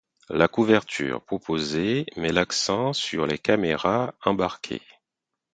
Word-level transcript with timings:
La 0.31 0.47
couverture 0.47 1.21
proposée 1.23 2.07
met 2.17 2.31
l'accent 2.31 2.91
sur 2.91 3.27
les 3.27 3.37
caméras 3.37 4.15
embarquées. 4.25 4.81